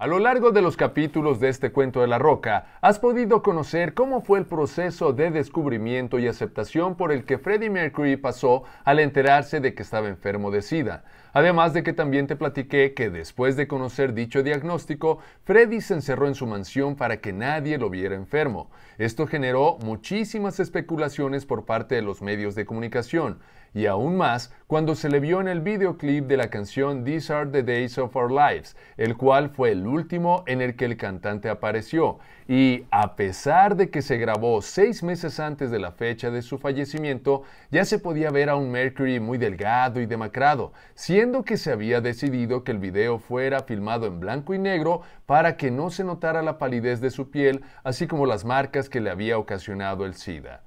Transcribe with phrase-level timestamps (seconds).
[0.00, 3.92] A lo largo de los capítulos de este cuento de la roca, has podido conocer
[3.92, 8.98] cómo fue el proceso de descubrimiento y aceptación por el que Freddie Mercury pasó al
[8.98, 11.04] enterarse de que estaba enfermo de SIDA.
[11.34, 16.28] Además de que también te platiqué que después de conocer dicho diagnóstico, Freddie se encerró
[16.28, 18.70] en su mansión para que nadie lo viera enfermo.
[18.96, 23.38] Esto generó muchísimas especulaciones por parte de los medios de comunicación
[23.74, 27.50] y aún más cuando se le vio en el videoclip de la canción These Are
[27.50, 31.48] the Days of Our Lives, el cual fue el último en el que el cantante
[31.48, 32.20] apareció.
[32.46, 36.56] Y a pesar de que se grabó seis meses antes de la fecha de su
[36.56, 41.72] fallecimiento, ya se podía ver a un Mercury muy delgado y demacrado, siendo que se
[41.72, 46.04] había decidido que el video fuera filmado en blanco y negro para que no se
[46.04, 50.14] notara la palidez de su piel, así como las marcas que le había ocasionado el
[50.14, 50.62] SIDA.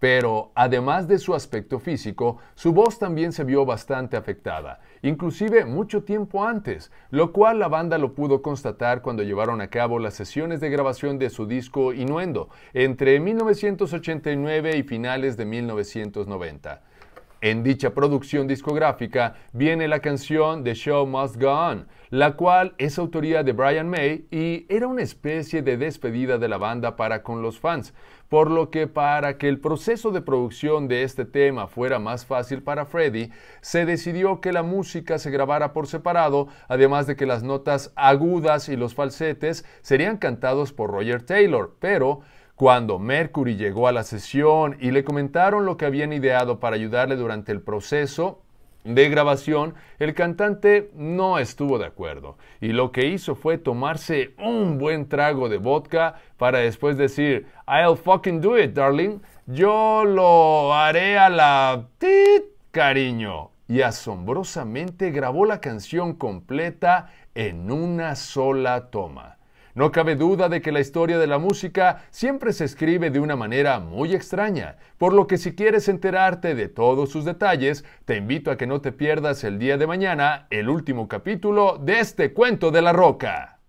[0.00, 6.04] Pero además de su aspecto físico, su voz también se vio bastante afectada, inclusive mucho
[6.04, 10.60] tiempo antes, lo cual la banda lo pudo constatar cuando llevaron a cabo las sesiones
[10.60, 16.82] de grabación de su disco Inuendo entre 1989 y finales de 1990.
[17.42, 22.98] En dicha producción discográfica viene la canción The Show Must Go On, la cual es
[22.98, 27.40] autoría de Brian May y era una especie de despedida de la banda para con
[27.40, 27.94] los fans,
[28.28, 32.62] por lo que para que el proceso de producción de este tema fuera más fácil
[32.62, 33.30] para Freddie,
[33.62, 38.68] se decidió que la música se grabara por separado, además de que las notas agudas
[38.68, 42.20] y los falsetes serían cantados por Roger Taylor, pero
[42.60, 47.16] cuando Mercury llegó a la sesión y le comentaron lo que habían ideado para ayudarle
[47.16, 48.42] durante el proceso
[48.84, 54.76] de grabación, el cantante no estuvo de acuerdo y lo que hizo fue tomarse un
[54.76, 61.16] buen trago de vodka para después decir, I'll fucking do it, darling, yo lo haré
[61.16, 63.52] a la tit, cariño.
[63.68, 69.39] Y asombrosamente grabó la canción completa en una sola toma.
[69.74, 73.36] No cabe duda de que la historia de la música siempre se escribe de una
[73.36, 78.50] manera muy extraña, por lo que si quieres enterarte de todos sus detalles, te invito
[78.50, 82.72] a que no te pierdas el día de mañana el último capítulo de este cuento
[82.72, 83.59] de la roca.